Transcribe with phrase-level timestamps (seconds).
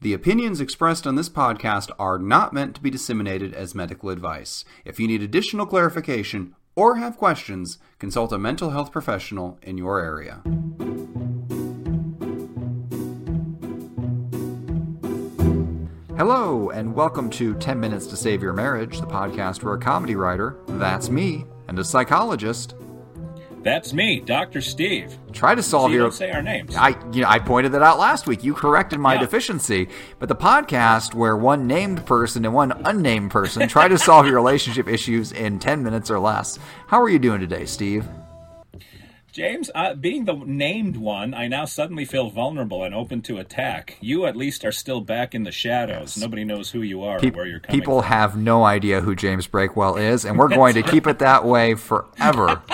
[0.00, 4.64] The opinions expressed on this podcast are not meant to be disseminated as medical advice.
[4.84, 9.98] If you need additional clarification or have questions, consult a mental health professional in your
[9.98, 10.40] area.
[16.16, 20.14] Hello, and welcome to 10 Minutes to Save Your Marriage, the podcast where a comedy
[20.14, 22.76] writer, that's me, and a psychologist,
[23.62, 24.60] that's me, Dr.
[24.60, 25.16] Steve.
[25.32, 26.04] Try to solve See, your.
[26.04, 26.74] Don't say our names.
[26.76, 28.42] I, you know, I pointed that out last week.
[28.44, 29.20] You corrected my Yeah.
[29.20, 29.88] deficiency.
[30.18, 34.36] But the podcast where one named person and one unnamed person try to solve your
[34.36, 36.58] relationship issues in 10 minutes or less.
[36.88, 38.06] How are you doing today, Steve?
[39.30, 43.96] James, uh, being the named one, I now suddenly feel vulnerable and open to attack.
[44.00, 46.16] You at least are still back in the shadows.
[46.16, 48.08] Nobody knows who you are Pe- or where you're coming people from.
[48.10, 51.74] have no idea who James Breakwell is, and we're going to keep it that way
[51.74, 52.62] forever.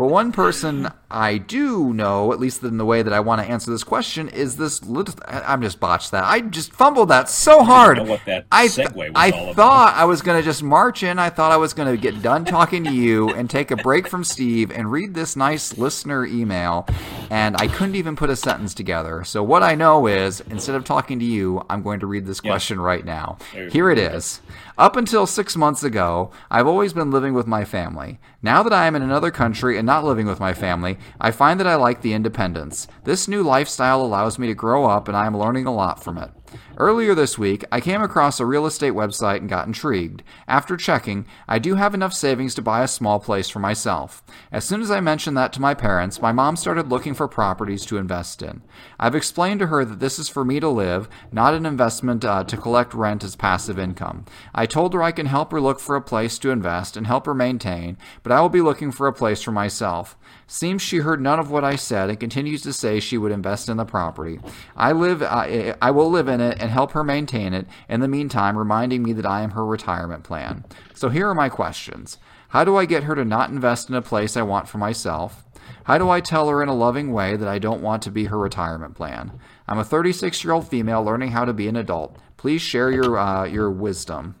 [0.00, 3.46] But one person I do know, at least in the way that I want to
[3.46, 4.80] answer this question, is this.
[5.26, 6.24] I'm just botched that.
[6.24, 7.98] I just fumbled that so hard.
[7.98, 9.56] know what that I segue was I all about.
[9.56, 11.18] thought I was going to just march in.
[11.18, 14.08] I thought I was going to get done talking to you and take a break
[14.08, 16.88] from Steve and read this nice listener email,
[17.28, 19.22] and I couldn't even put a sentence together.
[19.24, 22.40] So what I know is, instead of talking to you, I'm going to read this
[22.40, 23.36] question right now.
[23.70, 24.40] Here it is.
[24.78, 28.18] Up until six months ago, I've always been living with my family.
[28.40, 31.58] Now that I am in another country and not living with my family, I find
[31.58, 32.86] that I like the independence.
[33.02, 36.16] This new lifestyle allows me to grow up, and I am learning a lot from
[36.16, 36.30] it.
[36.76, 40.22] Earlier this week, I came across a real estate website and got intrigued.
[40.48, 44.22] After checking, I do have enough savings to buy a small place for myself.
[44.50, 47.84] As soon as I mentioned that to my parents, my mom started looking for properties
[47.86, 48.62] to invest in.
[48.98, 52.44] I've explained to her that this is for me to live, not an investment uh,
[52.44, 54.24] to collect rent as passive income.
[54.54, 57.26] I told her I can help her look for a place to invest and help
[57.26, 60.16] her maintain, but I will be looking for a place for myself.
[60.46, 63.68] Seems she heard none of what I said and continues to say she would invest
[63.68, 64.40] in the property.
[64.76, 67.66] I live, I, I will live in it and help her maintain it.
[67.88, 70.64] In the meantime, reminding me that I am her retirement plan.
[70.94, 74.02] So here are my questions: How do I get her to not invest in a
[74.02, 75.44] place I want for myself?
[75.84, 78.24] How do I tell her in a loving way that I don't want to be
[78.26, 79.32] her retirement plan?
[79.66, 82.16] I'm a 36 year old female learning how to be an adult.
[82.36, 84.34] Please share your uh, your wisdom.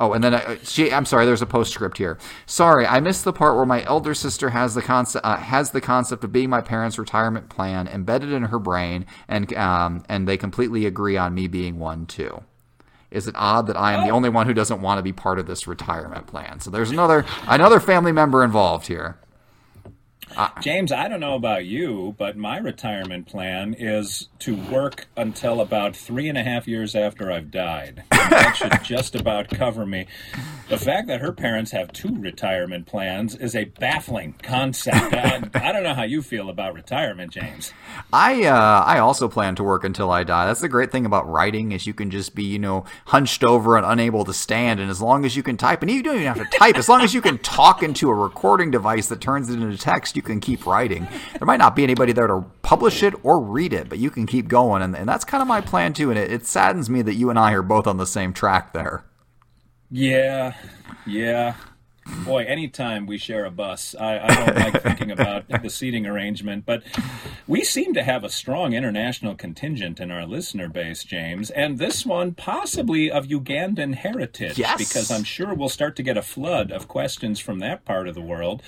[0.00, 1.26] Oh, and then I, she, I'm sorry.
[1.26, 2.18] There's a postscript here.
[2.46, 5.80] Sorry, I missed the part where my elder sister has the concept uh, has the
[5.80, 10.36] concept of being my parents' retirement plan embedded in her brain, and um, and they
[10.36, 12.44] completely agree on me being one too.
[13.10, 15.38] Is it odd that I am the only one who doesn't want to be part
[15.38, 16.60] of this retirement plan?
[16.60, 19.18] So there's another another family member involved here.
[20.60, 25.96] James, I don't know about you, but my retirement plan is to work until about
[25.96, 28.04] three and a half years after I've died.
[28.10, 30.06] That should just about cover me.
[30.68, 35.14] The fact that her parents have two retirement plans is a baffling concept.
[35.14, 37.72] I, I don't know how you feel about retirement, James.
[38.12, 40.46] I uh, I also plan to work until I die.
[40.46, 43.76] That's the great thing about writing is you can just be you know hunched over
[43.76, 46.26] and unable to stand, and as long as you can type, and you don't even
[46.26, 49.48] have to type, as long as you can talk into a recording device that turns
[49.48, 51.06] it into text, you can keep writing.
[51.38, 54.26] There might not be anybody there to publish it or read it, but you can
[54.26, 56.10] keep going, and, and that's kind of my plan too.
[56.10, 58.72] And it, it saddens me that you and I are both on the same track
[58.72, 59.04] there.
[59.90, 60.54] Yeah,
[61.06, 61.54] yeah.
[62.24, 66.64] Boy, anytime we share a bus, I, I don't like thinking about the seating arrangement,
[66.64, 66.82] but
[67.46, 72.06] we seem to have a strong international contingent in our listener base, James, and this
[72.06, 74.78] one possibly of Ugandan heritage, Yes.
[74.78, 78.14] because I'm sure we'll start to get a flood of questions from that part of
[78.14, 78.62] the world.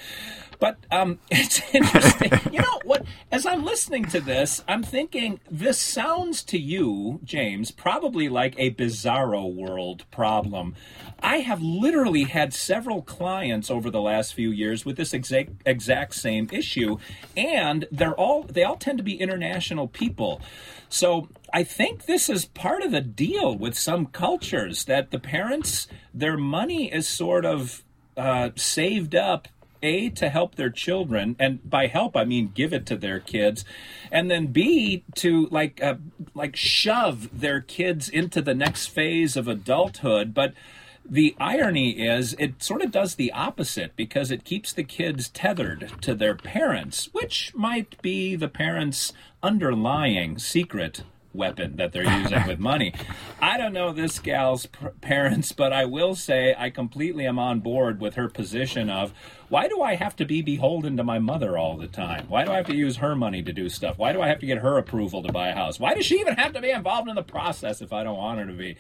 [0.61, 2.31] But um, it's interesting.
[2.53, 3.05] you know what?
[3.33, 8.71] As I'm listening to this, I'm thinking this sounds to you, James, probably like a
[8.73, 10.75] bizarro world problem.
[11.23, 16.15] I have literally had several clients over the last few years with this exact exact
[16.15, 16.99] same issue,
[17.37, 20.41] and they're all they all tend to be international people.
[20.89, 25.87] So I think this is part of the deal with some cultures that the parents
[26.13, 27.85] their money is sort of
[28.17, 29.49] uh, saved up
[29.83, 33.65] a to help their children and by help i mean give it to their kids
[34.11, 35.95] and then b to like uh,
[36.35, 40.35] like shove their kids into the next phase of adulthood.
[40.35, 40.55] But
[41.09, 45.91] the irony is it sort of does the opposite because it keeps the kids tethered
[46.03, 49.13] to their parents which might be the parents
[49.43, 52.93] underlying secret weapon that they're using with money.
[53.41, 54.67] I don't know this gal's
[55.01, 59.13] parents, but I will say I completely am on board with her position of
[59.49, 62.27] why do I have to be beholden to my mother all the time?
[62.29, 63.99] Why do I have to use her money to do stuff?
[63.99, 65.81] Why do I have to get her approval to buy a house?
[65.81, 68.39] Why does she even have to be involved in the process if I don't want
[68.39, 68.77] her to be?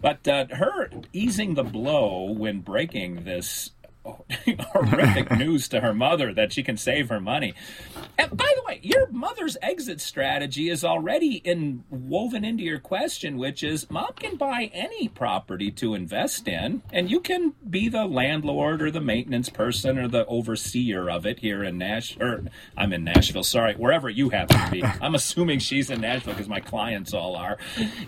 [0.00, 3.70] But uh, her easing the blow when breaking this
[4.72, 7.54] horrific news to her mother that she can save her money.
[8.16, 13.36] And by the way, your mother's exit strategy is already in woven into your question,
[13.36, 18.06] which is mom can buy any property to invest in, and you can be the
[18.06, 22.44] landlord or the maintenance person or the overseer of it here in Nash or
[22.76, 24.84] I'm in Nashville, sorry, wherever you happen to be.
[25.00, 27.58] I'm assuming she's in Nashville because my clients all are.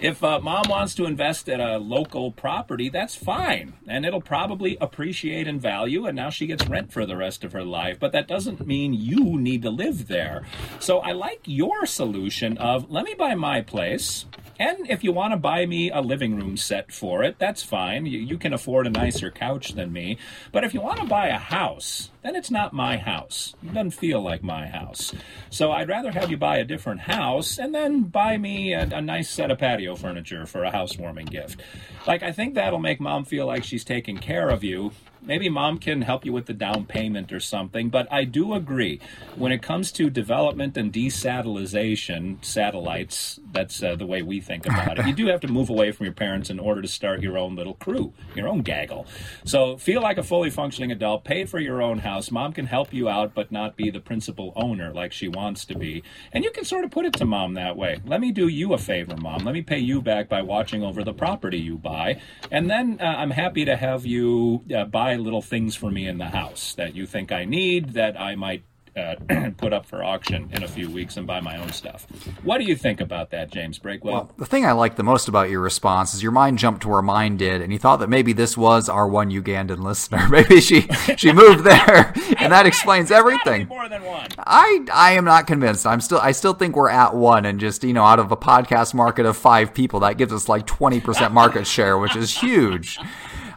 [0.00, 4.76] If uh, mom wants to invest in a local property, that's fine, and it'll probably
[4.80, 7.98] appreciate in value and now she gets rent for the rest of her life.
[7.98, 10.42] But that doesn't mean you need to live there.
[10.78, 14.26] So I like your solution of let me buy my place.
[14.58, 18.06] And if you want to buy me a living room set for it, that's fine.
[18.06, 20.18] You, you, can afford a nicer couch than me.
[20.52, 23.54] But if you want to buy a house, then it's not my house.
[23.62, 25.12] It doesn't feel like my house.
[25.50, 29.00] So I'd rather have you buy a different house and then buy me a, a
[29.00, 31.60] nice set of patio furniture for a housewarming gift.
[32.06, 34.92] Like, I think that'll make mom feel like she's taking care of you
[35.24, 37.88] maybe mom can help you with the down payment or something.
[37.88, 39.00] But I do agree
[39.36, 44.98] when it comes to development and desatellization, satellites, that's uh, the way we think about
[44.98, 45.06] it.
[45.06, 47.56] You do have to move away from your parents in order to start your own
[47.56, 49.06] little crew, your own gaggle.
[49.44, 52.30] So feel like a fully functioning adult, pay for your own house.
[52.30, 55.74] Mom can help you out, but not be the principal owner like she wants to
[55.74, 56.02] be.
[56.32, 58.00] And you can sort of put it to mom that way.
[58.04, 59.44] Let me do you a favor, mom.
[59.44, 62.20] Let me pay you back by watching over the property you buy.
[62.50, 66.06] And then uh, I'm happy to have you uh, buy buy little things for me
[66.06, 68.62] in the house that you think I need that I might
[68.96, 69.14] uh,
[69.56, 72.06] put up for auction in a few weeks and buy my own stuff.
[72.42, 74.12] What do you think about that, James Breakwell?
[74.12, 76.88] Well, the thing I like the most about your response is your mind jumped to
[76.88, 80.28] where mine did, and you thought that maybe this was our one Ugandan listener.
[80.30, 80.82] maybe she
[81.16, 83.66] she moved there, and that explains everything.
[83.68, 84.28] more than one.
[84.38, 85.86] I I am not convinced.
[85.86, 88.36] I'm still I still think we're at one, and just you know out of a
[88.36, 92.36] podcast market of five people, that gives us like twenty percent market share, which is
[92.36, 92.98] huge.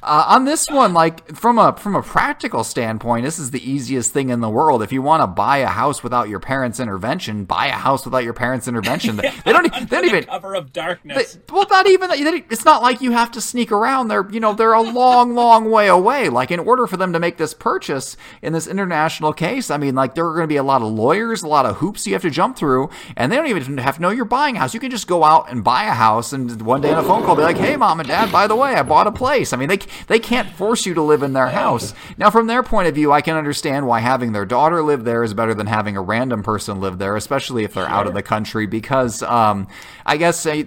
[0.06, 4.14] Uh, on this one, like from a from a practical standpoint, this is the easiest
[4.14, 4.84] thing in the world.
[4.84, 8.24] If you want to buy a house without your parents' intervention, buy a house without
[8.24, 9.16] your parents' intervention.
[9.16, 9.72] They, they don't.
[9.90, 11.34] They don't even cover of darkness.
[11.34, 12.12] They, well, not even.
[12.52, 14.10] It's not like you have to sneak around.
[14.10, 16.30] They're you know they're a long, long way away.
[16.30, 19.96] Like in order for them to make this purchase in this international case, I mean,
[19.96, 22.14] like there are going to be a lot of lawyers, a lot of hoops you
[22.14, 24.76] have to jump through, and they don't even have to know you're buying a house.
[24.76, 27.24] You can just go out and buy a house, and one day on a phone
[27.24, 29.58] call, be like, "Hey, mom and dad, by the way, I bought a place." I
[29.58, 31.94] mean, they they can't force you to live in their house.
[32.18, 35.24] Now, from their point of view, I can understand why having their daughter live there
[35.24, 37.94] is better than having a random person live there, especially if they're sure.
[37.94, 38.66] out of the country.
[38.68, 39.68] Because um,
[40.06, 40.64] I guess uh,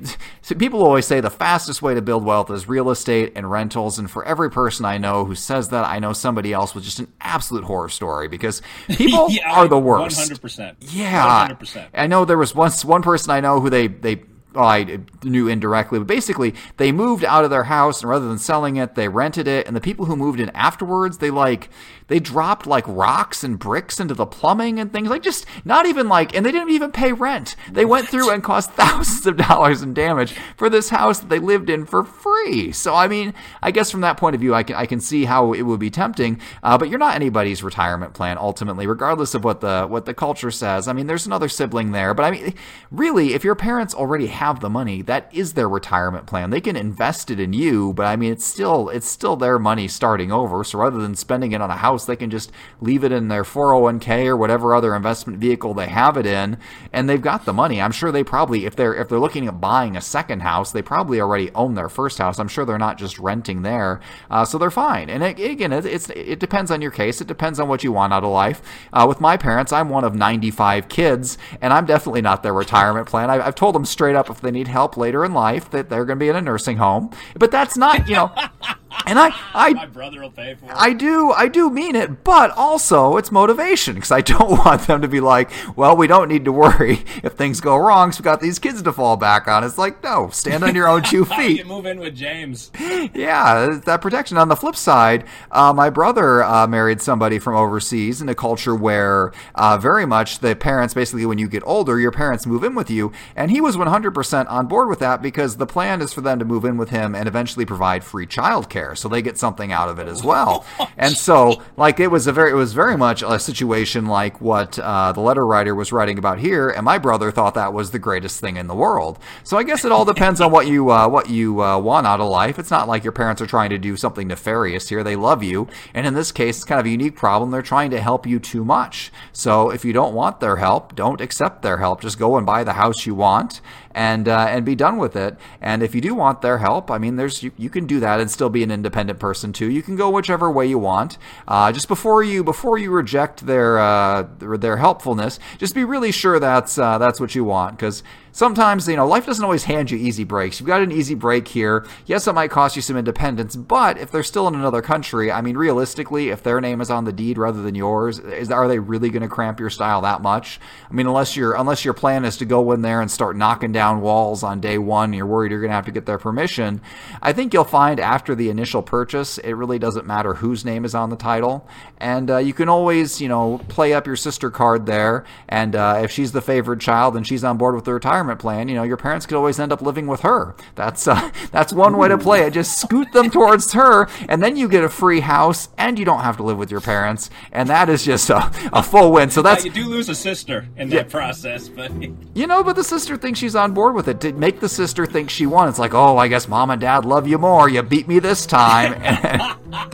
[0.58, 3.98] people always say the fastest way to build wealth is real estate and rentals.
[3.98, 6.98] And for every person I know who says that, I know somebody else with just
[7.00, 10.18] an absolute horror story because people yeah, are the worst.
[10.18, 10.76] 100%.
[10.80, 11.48] Yeah.
[11.48, 11.88] 100%.
[11.94, 14.22] I know there was once one person I know who they, they
[14.58, 18.38] well, I knew indirectly, but basically they moved out of their house and rather than
[18.38, 19.68] selling it, they rented it.
[19.68, 21.70] And the people who moved in afterwards, they like
[22.08, 26.08] they dropped like rocks and bricks into the plumbing and things like just not even
[26.08, 27.54] like, and they didn't even pay rent.
[27.70, 27.98] They what?
[27.98, 31.70] went through and cost thousands of dollars in damage for this house that they lived
[31.70, 32.72] in for free.
[32.72, 35.24] So I mean, I guess from that point of view, I can I can see
[35.24, 36.40] how it would be tempting.
[36.64, 40.50] Uh, but you're not anybody's retirement plan ultimately, regardless of what the what the culture
[40.50, 40.88] says.
[40.88, 42.54] I mean, there's another sibling there, but I mean,
[42.90, 46.50] really, if your parents already have the money, that is their retirement plan.
[46.50, 49.88] They can invest it in you, but I mean, it's still it's still their money
[49.88, 50.64] starting over.
[50.64, 53.28] So rather than spending it on a house house, they can just leave it in
[53.28, 56.58] their 401k or whatever other investment vehicle they have it in,
[56.92, 57.80] and they've got the money.
[57.80, 60.82] I'm sure they probably, if they're if they're looking at buying a second house, they
[60.82, 62.38] probably already own their first house.
[62.38, 64.00] I'm sure they're not just renting there,
[64.30, 65.10] uh, so they're fine.
[65.10, 67.20] And it, again, it, it's it depends on your case.
[67.20, 68.62] It depends on what you want out of life.
[68.92, 73.06] Uh, with my parents, I'm one of 95 kids, and I'm definitely not their retirement
[73.08, 73.30] plan.
[73.30, 76.04] I, I've told them straight up if they need help later in life that they're
[76.04, 78.32] going to be in a nursing home, but that's not you know.
[79.06, 80.72] And I, I, my brother will pay for it.
[80.74, 85.02] I do, I do mean it, but also it's motivation because I don't want them
[85.02, 88.12] to be like, well, we don't need to worry if things go wrong.
[88.12, 89.64] So we got these kids to fall back on.
[89.64, 91.58] It's like, no, stand on your own two feet.
[91.58, 92.70] you move in with James.
[93.14, 94.38] yeah, that protection.
[94.38, 98.74] On the flip side, uh, my brother uh, married somebody from overseas in a culture
[98.74, 102.74] where uh, very much the parents, basically, when you get older, your parents move in
[102.74, 106.20] with you, and he was 100% on board with that because the plan is for
[106.20, 109.38] them to move in with him and eventually provide free childcare care, so they get
[109.38, 110.64] something out of it as well.
[110.96, 114.78] and so, like, it was a very, it was very much a situation like what
[114.78, 117.98] uh, the letter writer was writing about here, and my brother thought that was the
[117.98, 119.18] greatest thing in the world.
[119.44, 122.20] So I guess it all depends on what you uh, what you uh, want out
[122.20, 122.58] of life.
[122.58, 125.68] It's not like your parents are trying to do something nefarious here; they love you,
[125.94, 127.50] and in this case, it's kind of a unique problem.
[127.50, 129.10] They're trying to help you too much.
[129.32, 132.00] So if you don't want their help, don't accept their help.
[132.00, 133.60] Just go and buy the house you want
[133.98, 135.36] and uh, and be done with it.
[135.60, 138.20] And if you do want their help, I mean, there's you, you can do that
[138.20, 139.68] and still be an independent person too.
[139.68, 141.18] You can go whichever way you want.
[141.48, 146.38] Uh, just before you before you reject their uh, their helpfulness, just be really sure
[146.38, 148.04] that's uh, that's what you want because
[148.38, 150.60] sometimes, you know, life doesn't always hand you easy breaks.
[150.60, 151.84] You've got an easy break here.
[152.06, 155.40] Yes, it might cost you some independence, but if they're still in another country, I
[155.40, 158.78] mean, realistically, if their name is on the deed rather than yours, is, are they
[158.78, 160.60] really going to cramp your style that much?
[160.88, 163.72] I mean, unless your unless your plan is to go in there and start knocking
[163.72, 166.80] down walls on day one, you're worried you're going to have to get their permission.
[167.20, 170.94] I think you'll find after the initial purchase, it really doesn't matter whose name is
[170.94, 171.66] on the title,
[171.98, 176.02] and uh, you can always, you know, play up your sister card there, and uh,
[176.04, 178.74] if she's the favored child and she's on board with the retirement retirement plan, you
[178.74, 180.54] know, your parents could always end up living with her.
[180.74, 182.52] That's uh, that's one way to play it.
[182.52, 186.20] Just scoot them towards her, and then you get a free house, and you don't
[186.20, 189.30] have to live with your parents, and that is just a, a full win.
[189.30, 191.10] So that's you do lose a sister in that yeah.
[191.10, 191.90] process, but
[192.34, 194.20] you know, but the sister thinks she's on board with it.
[194.20, 197.04] To make the sister think she won, it's like, oh, I guess mom and dad
[197.04, 197.68] love you more.
[197.68, 199.58] You beat me this time.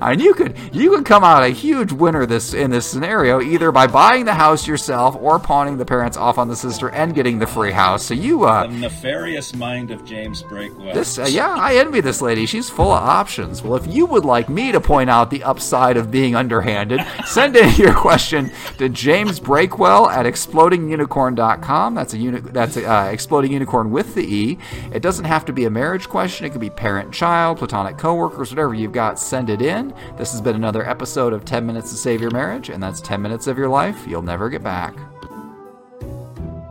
[0.00, 3.72] and you could you could come out a huge winner this in this scenario either
[3.72, 7.38] by buying the house yourself or pawning the parents off on the sister and getting
[7.38, 8.04] the free house.
[8.04, 10.94] So you uh the nefarious mind of James Breakwell.
[10.94, 12.46] This uh, yeah, I envy this lady.
[12.46, 13.62] She's full of options.
[13.62, 17.56] Well, if you would like me to point out the upside of being underhanded, send
[17.56, 21.94] in your question to James Breakwell at explodingunicorn.com.
[21.94, 24.58] That's a uni- that's a, uh, exploding unicorn with the e.
[24.92, 26.46] It doesn't have to be a marriage question.
[26.46, 29.18] It could be parent child, platonic coworkers, whatever you've got.
[29.18, 29.62] Send it
[30.16, 33.22] This has been another episode of 10 Minutes to Save Your Marriage, and that's 10
[33.22, 34.94] minutes of your life you'll never get back.